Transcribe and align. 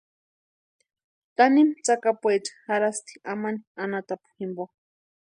Tanimu 1.35 1.73
tsakapuecha 1.83 2.53
jarhasti 2.67 3.13
amani 3.31 3.59
anhatapu 3.83 4.27
jimpo. 4.37 4.63